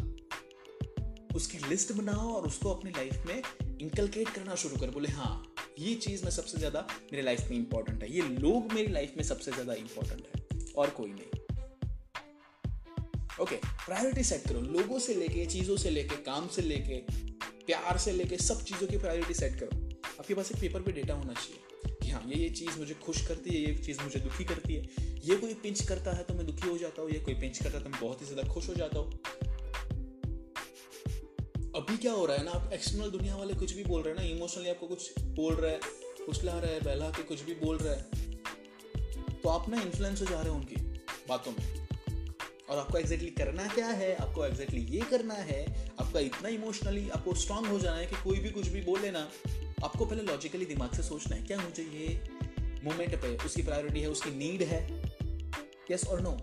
उसकी 1.35 1.57
लिस्ट 1.69 1.91
बनाओ 1.91 2.33
और 2.33 2.47
उसको 2.47 2.73
अपनी 2.73 2.91
लाइफ 2.91 3.25
में 3.27 3.41
इंकलकेट 3.81 4.29
करना 4.29 4.55
शुरू 4.55 4.77
कर। 4.77 4.89
बोले 4.89 5.09
हाँ 5.09 5.53
ये 5.79 5.93
चीज़ 5.95 6.23
में 6.23 6.31
सबसे 6.31 6.57
ज़्यादा 6.57 6.87
मेरे 7.11 7.21
लाइफ 7.21 7.49
में 7.49 7.57
इंपॉर्टेंट 7.57 8.03
है। 8.03 8.11
ये 8.15 8.21
लोग 8.21 8.73
मेरी 8.73 8.91
लाइफ 8.93 9.13
में 9.17 9.23
सबसे 9.23 9.51
ज़्यादा 9.51 9.73
इंपॉर्टेंट 9.73 10.27
है। 10.27 10.73
और 10.77 10.89
कोई 10.89 11.11
नहीं। 11.11 11.41
ओके 13.41 13.55
प्रायोरिटी 13.55 14.23
सेट 14.23 14.47
करो। 14.47 14.61
लोगों 14.61 14.99
से 14.99 15.13
लेके, 15.15 15.45
चीज़ों 15.45 15.77
से 15.77 15.89
लेके, 15.89 16.15
काम 16.15 16.47
से 16.47 16.61
लेके, 16.61 16.97
प्यार 17.65 17.97
से 17.97 18.11
लेके 18.11 18.37
सब 18.37 18.63
चीज़ों 18.63 18.87
की 18.87 18.97
प्रायोरिटी 18.97 19.33
सेट 19.33 19.59
करो। 19.59 19.82
आपके 20.23 20.33
पास 20.33 20.51
एक 20.51 20.59
पेपर 20.59 20.81
पे 20.81 20.91
डेटा 20.91 21.13
होना 21.13 21.33
चाहिए 21.33 21.97
कि 22.01 22.09
हाँ 22.09 22.21
ये 22.27 22.35
ये 22.35 22.49
चीज़ 22.49 22.77
मुझे 22.79 22.93
खुश 23.05 23.21
करती 23.27 23.49
है, 23.49 23.61
ये 23.61 23.73
चीज़ 23.77 23.97
मुझे 24.01 24.19
दुखी 24.19 24.43
करती 24.43 24.75
है। 24.75 24.83
ये 25.23 25.35
कोई 25.37 25.53
पिंच 25.63 25.81
करता 25.87 26.11
है 26.11 26.23
तो 26.23 26.33
मैं 26.33 26.45
दुखी 26.47 26.67
हो 26.67 26.77
जाता 26.77 27.01
हूँ, 27.01 27.09
ये 27.11 27.19
कोई 27.19 27.33
पिंच 27.41 27.57
करता 27.57 27.77
है 27.77 27.83
तो 27.83 27.89
मैं 27.89 27.99
बहुत 28.01 28.21
ही 28.21 28.25
ज़्यादा 28.27 28.47
खुश 28.53 28.69
हो 28.69 28.73
जाता 28.73 28.99
हूँ। 28.99 29.11
अभी 31.75 31.97
क्या 31.97 32.11
हो 32.11 32.25
रहा 32.25 32.37
है 32.37 32.43
ना, 32.45 32.51
आप 32.51 32.69
एक्सटर्नल 32.73 33.09
दुनिया 33.09 33.35
वाले 33.35 33.53
कुछ 33.55 33.73
भी 33.73 33.83
बोल 33.83 34.01
रहे 34.01 34.13
हैं 34.13 34.21
ना 34.21 34.27
इमोशनली 34.29 34.69
आपको 34.69 34.87
कुछ 34.87 35.19
बोल 35.19 35.53
रहा 35.55 35.71
है 35.71 35.79
फुसला 36.25 36.51
रहा 36.53 36.71
है, 36.71 36.79
बहला 36.81 37.09
के 37.09 37.23
कुछ 37.23 37.41
भी 37.41 37.55
बोल 37.55 37.77
रहा 37.77 37.93
है 37.93 39.41
तो 39.41 39.49
आप 39.49 39.69
ना 39.69 39.81
इन्फ्लुएंस 39.81 40.21
हो 40.21 40.25
जा 40.25 40.39
रहे 40.39 40.49
हो 40.49 40.55
उनकी 40.55 40.75
बातों 41.29 41.51
में। 41.51 41.81
और 42.69 42.77
आपको 42.79 42.97
एग्जैक्टली 42.97 43.29
exactly 43.29 43.45
करना 43.45 43.67
क्या 43.73 43.87
है, 43.87 44.15
आपको 44.15 44.45
एग्जैक्टली 44.45 44.81
exactly 44.81 44.95
ये 44.95 45.09
करना 45.09 45.33
है, 45.33 45.65
आपका 45.99 46.19
इतना 46.21 46.49
इमोशनली 46.49 47.09
आपको 47.09 47.33
स्ट्रांग 47.35 47.65
हो 47.65 47.79
जाना 47.79 47.97
है 47.97 48.05
कि 48.05 48.23
कोई 48.23 48.39
भी 48.39 48.49
कुछ 48.49 48.67
भी 48.67 48.81
बोले 48.81 49.11
ना 49.11 49.27
आपको 49.83 50.05
पहले 50.05 50.21
लॉजिकली 50.23 50.65
दिमाग 50.65 50.93
से 50.93 51.03
सोचना 51.03 51.35
है, 51.35 51.43
क्या 51.43 51.57
मुझे 51.57 51.83
ये 51.83 52.07
मोमेंट 52.83 53.15
पे 53.21 53.35
उसकी 53.45 53.61
प्रायोरिटी 53.61 54.01
है, 54.01 54.09
उसकी 54.09 54.31
नीड 54.31 54.61
है? 54.63 54.81
यस 55.91 56.05
और 56.07 56.21
no 56.21 56.37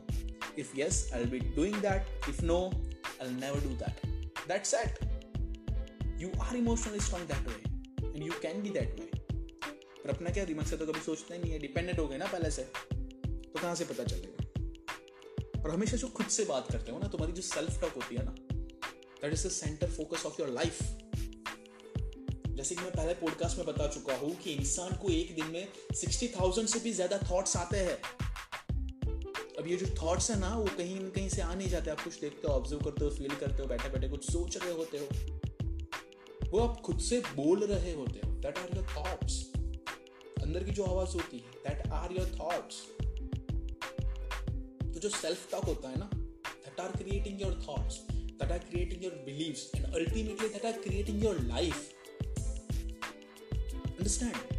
if 0.59 0.77
yes 0.77 1.13
I 1.15 1.25
be 1.25 1.39
doing 1.39 1.77
that 1.77 2.29
if 2.29 2.43
no 2.43 2.59
I 3.23 3.31
never 3.31 3.61
do 3.61 3.69
that 3.77 4.07
that's 4.49 4.75
it 4.75 6.21
you 6.21 6.31
are 6.41 6.57
emotionally 6.57 7.01
strong 7.01 7.33
that 7.33 7.49
way 7.49 8.09
and 8.09 8.23
you 8.27 8.33
can 8.43 8.63
be 8.63 8.71
that 8.71 9.01
way 9.01 9.09
पर 10.05 10.11
अपना 10.11 10.31
क्या 10.31 10.45
दिमाग 10.45 10.67
से 10.67 10.77
तो 10.77 10.87
कभी 10.87 11.01
सोचते 11.01 11.39
नहीं 11.39 11.53
है? 11.53 11.59
डिपेंडेंट 11.59 11.99
हो 11.99 12.07
गए 12.09 12.19
ना 12.19 12.27
पहले 12.27 12.51
से 12.51 12.63
तो 12.63 13.61
कहाँ 13.61 13.75
से 13.75 13.85
पता 13.85 14.05
चलेगा? 14.05 15.63
और 15.63 15.71
हमेशा 15.71 15.97
जो 15.97 16.09
खुद 16.09 16.27
से 16.27 16.45
बात 16.45 16.73
करते 16.73 16.93
हो 16.93 16.99
ना, 16.99 17.09
तुम्हारी 17.09 17.33
जो 17.33 17.43
सेल्फ 17.43 17.81
टॉक 17.81 17.93
होती 17.93 18.17
है 18.17 18.25
ना 18.25 18.35
that 18.53 19.33
is 19.33 19.47
the 19.47 19.51
center 19.51 19.91
focus 19.91 20.27
of 20.27 20.41
your 20.41 20.51
life 20.51 20.83
जैसे 22.61 22.75
कि 22.75 22.83
मैं 22.83 22.91
पहले 22.93 23.13
पॉडकास्ट 23.15 23.59
में 23.59 23.67
बता 23.67 23.87
चुका 23.89 24.15
हूँ 24.15 24.31
कि 24.37 24.53
इंसान 24.53 24.97
को 25.03 25.11
एक 25.11 25.35
दिन 25.35 25.47
में 25.53 25.69
सिक्सटी 25.97 26.27
थाउज़ेंड 26.29 26.69
से 26.69 26.79
भी 26.79 26.91
ज़्यादा 26.93 27.19
थॉट्स 27.31 27.57
आते 27.57 27.77
हैं। 27.77 27.95
अब 29.59 29.67
ये 29.67 29.77
जो 29.77 29.87
थॉट्स 30.03 30.31
है 30.31 30.39
ना, 30.41 30.49
वो 30.57 30.65
कहीं 30.79 30.99
न 31.01 31.09
कहीं 31.11 31.29
से 31.29 31.41
आ 31.43 31.55
नहीं 31.55 31.69
जाते। 31.69 31.91
आप 31.91 32.01
कुछ 32.01 32.19
देखते 32.21 32.49
हो 32.49 32.53
ऑब्ज़र्व 32.55 32.81
करते 32.81 33.05
हो 33.05 33.11
फील 33.11 33.35
करते 33.35 33.63
हो 33.63 33.69
बैठे 33.69 33.89
बैठे 33.89 34.09
कुछ 34.09 34.31
सोच 34.31 34.57
रहे 34.57 34.73
होते 34.73 34.99
हो। 34.99 36.51
वो 36.51 36.61
आप 36.61 36.81
खुद 36.81 36.99
से 37.01 37.21
बोल 37.37 37.65
रहे 37.65 37.93
होते 37.93 38.27
हो। 38.27 38.33
दैट 38.33 38.59
आर 38.59 38.77
योर 38.77 38.87
थॉट्स 38.97 39.39
अंदर 40.43 40.65
की 40.65 40.71
जो 40.71 40.85
आवाज़ 40.85 41.17
होती 41.17 41.39
है 41.39 41.63
दैट 41.67 41.87
आर 41.93 42.13
योर 42.13 42.29
थॉट्स 42.41 42.83
तो 44.83 45.01
जो 45.01 45.09
सेल्फ 45.09 45.51
टॉक 45.53 45.65
होता 45.65 45.89
है 45.89 45.99
ना 45.99 46.11
that 46.15 46.81
are 46.81 46.93
creating 46.97 47.41
your 47.43 47.57
thoughts 47.69 47.99
that 48.11 48.53
are 48.53 48.59
creating 48.69 49.05
your 49.05 49.15
believes 49.27 49.71
and 49.77 49.85
ultimately 49.87 50.49
that 50.49 50.65
are 50.65 50.81
creating 50.83 51.25
your 51.25 51.41
life 51.45 51.89
understand 54.01 54.59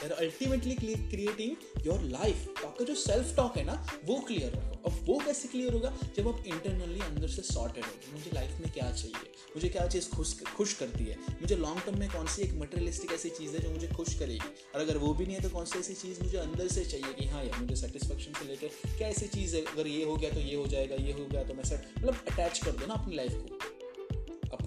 they 0.00 0.06
are 0.06 0.12
ultimately 0.14 0.74
creating 0.74 1.86
your 1.86 2.02
life 2.02 2.46
तो 2.60 2.66
आपका 2.66 2.84
जो 2.84 2.94
सेल्फ 2.96 3.34
टॉक 3.36 3.56
है 3.56 3.64
ना, 3.64 3.74
वो 4.04 4.18
क्लियर 4.28 4.54
होगा। 4.54 4.68
अब 4.86 5.00
वो 5.06 5.18
कैसे 5.26 5.48
क्लियर 5.48 5.72
होगा? 5.72 5.90
जब 6.16 6.28
आप 6.28 6.44
इंटरनली 6.46 7.00
अंदर 7.00 7.28
से 7.28 7.42
सॉर्टेड 7.44 7.84
हो 7.84 8.12
मुझे 8.12 8.30
लाइफ 8.34 8.60
में 8.60 8.70
क्या 8.72 8.90
चाहिए? 8.92 9.28
मुझे 9.56 9.68
क्या 9.68 9.86
चीज़ 9.86 10.08
खुश 10.10 10.34
खुश 10.56 10.72
करती 10.74 11.04
है? 11.04 11.16
मुझे 11.40 11.56
लॉन्ग 11.56 11.80
टर्म 11.86 11.98
में 11.98 12.08
कौन 12.10 12.26
सी 12.26 12.42
एक 12.42 12.52
मटेरियलिस्टिक 12.60 13.12
ऐसी 13.12 13.30
चीज़ 13.30 13.56
है 13.56 13.62
जो 13.62 13.70
मुझे 13.70 13.88
खुश 13.88 14.14
करेगी? 14.18 14.54
और 14.74 14.80
अगर 14.80 14.98
वो 14.98 15.12
भी 15.14 15.26
नहीं 15.26 15.36
है 15.36 15.42
तो 15.42 15.50
कौन 15.50 15.64
सी 15.64 15.78
ऐसी 15.78 15.94
चीज़ 15.94 16.22
मुझे 16.22 16.38
अंदर 16.38 16.68
से 16.68 16.84
चाहिए 16.84 17.12
कि 17.14 17.26
हाँ 17.26 17.44
यार, 17.44 17.60
मुझे 17.60 17.76
सेटिस्फेक्शन 17.76 18.32
से 18.32 18.48
लेकर 18.48 18.96
क्या 18.96 19.08
ऐसी 19.08 19.26
चीज़ 19.28 19.56
है? 19.56 19.64
अगर 19.64 19.86
ये 19.86 20.04
हो 20.04 20.16
गया 20.16 20.30
तो 20.30 20.40
ये 20.40 20.54
हो 20.54 20.66
जाएगा, 20.66 20.96
ये 20.96 21.12
हो 21.12 21.26
गया 21.26 21.44
तो 21.44 21.54
मैं 21.54 21.64
सेट 21.64 21.92
मतलब 21.98 22.24
अटैच 22.32 22.58
कर 22.64 22.70
दो 22.72 22.86
ना 22.86 22.94
अपनी 22.94 23.16
लाइफ 23.16 23.32
को। 23.34 23.59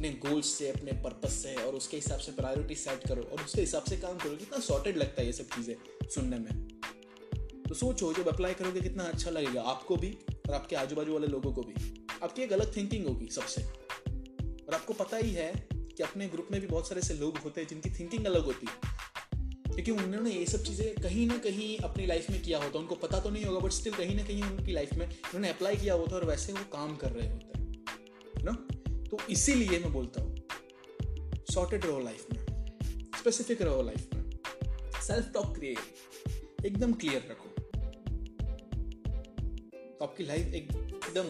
अपने 0.04 0.30
गोल्स 0.30 0.48
से, 0.48 0.68
अपने 0.70 0.92
पर्पज 0.92 1.30
से 1.30 1.56
और 1.56 1.74
उसके 1.74 1.98
हिसाब 1.98 2.20
से 2.20 2.32
प्रायोरिटी 2.32 2.76
सेट 2.76 3.08
करो 3.08 3.22
और 3.24 3.44
उसके 3.44 3.62
हिसाब 3.62 3.84
से 3.84 3.98
काम 3.98 4.18
करो। 4.18 4.36
कितना 4.36 4.60
सॉर्टेड 4.60 4.98
लगता 4.98 5.22
है 5.22 5.26
ये 5.28 5.34
सब 5.34 5.44
चीज़ें 5.44 5.76
सुनने 6.10 6.40
में। 6.40 6.68
तो 7.70 7.76
सोचो, 7.76 8.14
जब 8.14 8.28
अप्लाई 8.28 8.54
करोगे 8.54 8.82
कितना 8.82 9.04
अच्छा 9.04 9.32
लगेगा 9.32 9.62
आपको 9.62 9.96
भी 9.96 10.18
और 10.50 10.56
आपके 10.56 10.76
आजू 10.76 10.96
बाजू 10.96 11.14
वाले 11.14 11.28
लोगों 11.28 11.54
को 11.54 11.62
भी। 11.62 11.74
आपकी 12.24 12.42
एक 12.42 12.54
अलग 12.54 12.76
थिंकिंग 12.76 13.08
होगी 13.08 13.28
सबसे। 13.28 13.62
और 13.62 14.74
आपको 14.74 14.94
पता 14.94 15.18
ही 15.18 15.32
है 15.32 15.68
कि 15.72 16.04
अपने 16.04 16.28
ग्रुप 16.28 16.48
में 16.52 16.62
भी 16.62 16.68
बहुत 16.68 16.90
सारे 16.90 17.02
ऐसे 17.02 17.14
लोग 17.14 17.38
होते 17.38 17.62
हैं 17.62 17.68
जिनकी 17.68 17.90
थिंकिंग 17.90 18.26
अलग 18.26 18.44
होती 18.44 18.68
है। 18.68 18.76
क्योंकि 19.74 19.92
उन्होंने 19.92 20.32
ये 20.32 20.46
सब 20.46 20.64
चीज़ें 20.64 20.96
कहीं 20.96 21.28
ना 21.28 21.38
कहीं 21.38 21.78
अपनी 21.78 22.06
लाइफ 22.06 22.30
में 22.30 22.42
किया 22.42 22.58
होता 22.58 22.80
उनको 22.80 22.96
पता 22.96 23.20
तो 23.20 23.30
नहीं 23.30 23.46
होगा 23.46 23.60
बट 23.60 23.72
स्टिल 23.72 23.94
कहीं 23.94 24.16
ना 24.16 24.24
कहीं 24.24 24.44
उनकी 24.44 24.72
लाइफ 24.72 24.94
में 24.94 25.06
उन्होंने 25.08 25.50
अप्लाई 25.50 25.76
किया 25.76 25.94
होता 25.94 26.16
और 26.16 26.26
वैसे 26.26 26.54
वो 26.54 26.64
काम 26.74 26.96
कर 26.96 27.12
रहे 27.12 27.30
होते 27.30 27.58
हैं। 27.58 27.84
ना 28.44 28.68
तो 29.14 29.18
इसीलिए 29.30 29.80
मैं 29.80 29.92
बोलता 29.94 30.22
हूँ 30.22 31.44
सॉर्टेड 31.54 31.86
रहो 31.86 32.00
लाइफ 32.00 32.28
में 32.34 32.40
स्पेसिफिक 33.18 33.62
रहो 33.62 33.82
लाइफ 33.82 34.14
में 34.14 34.30
सेल्फ 35.08 35.30
टॉक 35.34 35.56
क्रिएट 35.58 36.66
एकदम 36.66 36.94
क्लियर 36.94 37.28
रखो। 37.32 37.50
तो 40.00 40.06
आपकी 40.06 40.24
लाइफ 40.24 40.54
एकदम 40.54 41.30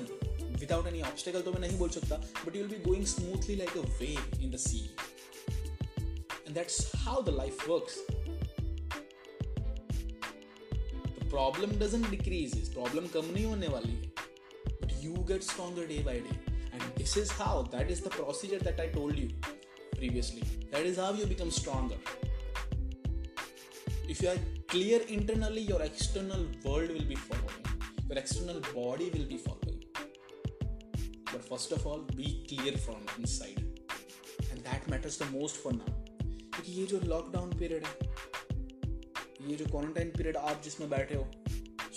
विदाउट 0.59 0.87
एनी 0.87 1.01
ऑब्स्टेकल 1.01 1.41
तो 1.41 1.51
मैं 1.51 1.59
नहीं 1.59 1.79
बोल 1.79 1.89
सकता 1.89 2.17
but 2.45 2.55
you 2.55 2.63
will 2.63 2.71
be 2.71 2.83
going 2.83 3.05
smoothly 3.05 3.55
like 3.55 3.77
a 3.77 3.81
wave 3.99 4.39
in 4.41 4.51
the 4.51 4.57
sea 4.57 4.79
and 5.49 6.53
that's 6.53 6.95
how 6.95 7.21
the 7.23 7.35
life 7.37 7.67
works 7.69 7.97
problem 11.29 11.77
doesn't 11.79 12.09
decrease 12.09 12.73
problem 12.73 13.07
कम 13.07 13.33
नहीं 13.33 13.45
होने 13.45 13.67
वाली 13.67 13.93
है 13.93 14.11
but 14.67 15.03
you 15.03 15.23
get 15.25 15.43
stronger 15.43 15.85
day 15.85 16.03
by 16.03 16.19
day 16.19 16.52
and 16.72 16.82
this 16.96 17.16
is 17.16 17.30
how 17.30 17.54
that 17.74 17.90
is 17.90 18.00
the 18.00 18.10
procedure 18.10 18.58
that 18.68 18.80
i 18.80 18.88
told 18.98 19.18
you 19.22 19.28
previously 19.96 20.42
that 20.72 20.86
is 20.90 20.98
how 21.04 21.12
you 21.20 21.26
become 21.34 21.50
stronger 21.50 21.98
if 24.08 24.22
you 24.22 24.28
are 24.34 24.40
clear 24.74 25.00
internally 25.08 25.60
your 25.72 25.82
external 25.82 26.44
world 26.64 26.90
will 26.96 27.08
be 27.14 27.20
following 27.28 27.64
your 28.08 28.18
external 28.18 28.60
body 28.74 29.10
will 29.16 29.28
be 29.34 29.38
following 29.46 29.80
but 31.32 31.44
first 31.52 31.72
of 31.72 31.86
all 31.86 32.04
be 32.20 32.30
clear 32.50 32.76
from 32.86 33.00
inside 33.18 33.64
and 34.50 34.64
that 34.64 34.86
matters 34.88 35.18
the 35.24 35.30
most 35.38 35.64
for 35.64 35.72
now 35.80 35.94
क्योंकि 36.58 36.72
ये 36.80 36.86
जो 36.86 36.98
lockdown 37.08 37.50
period 37.58 37.84
है 37.86 39.48
ये 39.48 39.56
जो 39.56 39.64
quarantine 39.66 40.10
period 40.16 40.36
आप 40.36 40.62
जिसमें 40.64 40.88
बैठे 40.90 41.14
हो 41.14 41.26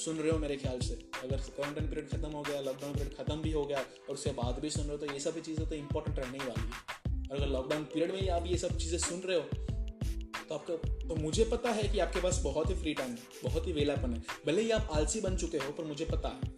सुन 0.06 0.16
रहे 0.16 0.30
हो 0.30 0.38
मेरे 0.38 0.56
ख्याल 0.56 0.80
से। 0.80 0.94
अगर 1.24 1.36
क्वारंटाइन 1.36 1.88
पीरियड 1.88 2.08
खत्म 2.08 2.30
हो 2.30 2.42
गया 2.42 2.60
लॉकडाउन 2.62 2.92
पीरियड 2.94 3.14
खत्म 3.16 3.40
भी 3.42 3.52
हो 3.52 3.64
गया, 3.64 3.78
और 3.78 4.14
उसके 4.14 4.30
बाद 4.34 4.58
भी 4.60 4.70
सुन 4.70 4.84
रहे 4.84 4.92
हो 4.92 5.06
तो 5.06 5.12
ये 5.12 5.20
सभी 5.20 5.40
चीज़ें 5.42 5.68
तो 5.68 5.74
इंपॉर्टेंट 5.74 6.18
रहने 6.18 6.38
ही 6.38 6.46
वाली 6.46 6.62
है। 6.62 7.28
अगर 7.30 7.46
लॉकडाउन 7.48 7.84
पीरियड 7.84 8.12
में 8.12 8.20
ही 8.20 8.28
आप 8.30 8.46
ये 8.46 8.58
सब 8.58 8.76
चीज़ें 8.78 8.98
सुन 9.00 9.20
रहे 9.20 9.36
हो 9.36 9.64
तो 10.48 10.54
आपको 10.54 10.76
तो 11.08 11.14
मुझे 11.16 11.44
पता 11.44 11.70
है 11.70 11.82
कि 11.84 11.98
आपके 11.98 12.20
पास 12.20 12.40
बहुत 12.42 12.70
ही 12.70 12.74
फ्री 12.74 12.92
टाइम 12.94 13.10
है, 13.10 13.18
बहुत 13.44 13.66
ही 13.66 13.72
वेलापन 13.72 14.12
है। 14.12 14.22
भले 14.46 14.62
ही 14.62 14.70
आप 14.70 14.88
आलसी 14.92 15.20
बन 15.20 15.36
चुके 15.36 15.58
हो, 15.58 15.72
पर 15.72 15.84
मुझे 15.84 16.04
पता 16.04 16.28
है। 16.28 16.54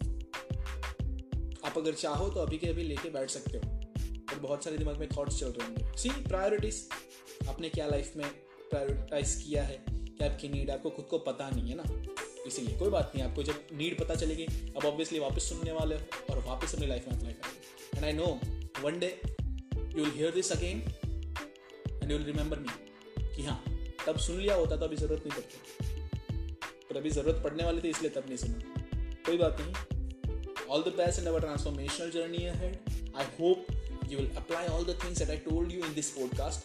आप 1.65 1.79
अगर 1.79 1.93
चाहो 1.95 2.29
तो 2.29 2.41
अभी 2.41 2.59
के 2.59 2.69
अभी 2.69 2.83
लेके 2.85 3.11
बैठ 3.11 3.31
सकते 3.31 3.59
हो 3.59 3.65
और 3.65 4.39
बहुत 4.39 4.65
सारे 4.65 4.79
दिमाग 4.79 4.99
में 5.01 5.09
थॉट्स 5.17 5.41
चल 5.41 5.47
रहे 5.49 5.67
होंगे। 5.67 5.97
सी 5.99 6.11
प्रायोरिटीज 6.29 6.89
आपने 7.49 7.69
क्या 7.71 7.87
लाइफ 7.87 8.13
में 8.17 8.29
प्रायोरिटाइज 8.71 9.35
किया 9.43 9.63
है? 9.65 9.85
क्या 9.89 10.31
आपकी 10.31 10.49
नीड 10.49 10.71
आपको 10.71 10.91
खुद 10.91 11.07
को 11.11 11.19
पता 11.25 11.51
नहीं 11.51 11.69
है 11.71 11.77
ना? 11.77 11.85
इसीलिए, 12.47 12.77
कोई 12.79 12.91
बात 12.91 13.13
नहीं, 13.15 13.25
आपको 13.25 13.43
जब 13.43 13.67
नीड 13.73 13.99
पता 13.99 14.15
चलेगी, 14.15 14.45
अब 14.45 14.85
ऑब्वियसली 14.85 15.19
वापस 15.19 15.49
सुनने 15.49 15.73
वाले 15.73 15.95
हो 15.95 16.35
और 16.35 16.39
वापस 16.47 16.75
अपनी 16.75 16.87
लाइफ 16.87 17.09
में 17.09 17.17
अप्लाई 17.17 17.33
करेंगे 17.33 17.97
and 17.97 18.05
I 18.05 18.13
know 18.13 18.27
one 18.85 18.99
day 18.99 19.09
you 19.27 20.05
will 20.05 20.13
hear 20.17 20.31
this 20.35 20.53
again 20.53 20.83
and 22.03 22.11
you 22.11 22.17
will 22.17 22.27
remember 22.27 22.59
me 22.59 23.27
कि 23.37 23.43
हाँ 23.43 23.63
तब 24.07 24.19
सुन 24.27 24.41
लिया 24.41 24.55
होता 24.55 24.77
तो 24.77 24.85
अभी 24.85 24.97
ज़रूरत 24.97 25.27
नहीं 25.27 25.41
पड़ती 25.41 25.59
पर 26.91 26.97
अभी 26.97 27.11
ज़रूरत 27.11 27.43
पड़ने 27.45 27.65
वाली 27.65 27.81
थी, 27.83 27.89
इसलिए 27.89 28.11
तब 28.11 28.25
नहीं 28.29 28.37
सुना 28.37 28.59
कोई 29.27 29.39
बात 29.39 29.61
नहीं 29.61 30.67
all 30.67 30.83
the 30.83 30.95
best 30.97 31.21
in 31.21 31.27
our 31.27 31.41
transformational 31.41 32.11
journey 32.11 32.47
ahead 32.47 32.79
I 33.17 33.27
hope 33.41 33.67
you 34.11 34.19
will 34.19 34.37
apply 34.41 34.61
all 34.75 34.85
the 34.89 34.93
things 35.01 35.19
that 35.21 35.31
I 35.33 35.35
told 35.47 35.73
you 35.73 35.81
in 35.87 35.91
this 35.97 36.07
podcast. 36.13 36.63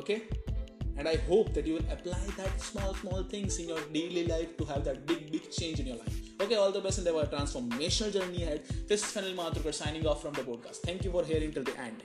Okay? 0.00 0.16
And 0.98 1.06
I 1.08 1.16
hope 1.28 1.52
that 1.54 1.66
you 1.66 1.74
will 1.74 1.92
apply 1.92 2.18
that 2.36 2.60
small, 2.60 2.94
small 2.94 3.22
things 3.22 3.58
in 3.58 3.68
your 3.68 3.80
daily 3.92 4.26
life 4.26 4.56
to 4.56 4.64
have 4.64 4.84
that 4.84 5.06
big, 5.06 5.30
big 5.30 5.50
change 5.50 5.80
in 5.80 5.86
your 5.86 5.96
life. 5.96 6.16
Okay, 6.40 6.54
all 6.54 6.72
the 6.72 6.80
best 6.80 6.98
in 6.98 7.04
the 7.04 7.12
transformational 7.12 8.12
journey 8.12 8.42
ahead. 8.44 8.62
This 8.86 9.02
is 9.02 9.10
Fanil 9.14 9.34
Mathurkar 9.34 9.74
signing 9.74 10.06
off 10.06 10.22
from 10.22 10.34
the 10.34 10.42
podcast. 10.42 10.76
Thank 10.76 11.04
you 11.04 11.10
for 11.10 11.24
hearing 11.24 11.52
till 11.52 11.64
the 11.64 11.78
end. 11.78 12.02